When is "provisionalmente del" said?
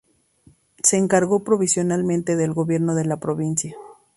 1.43-2.55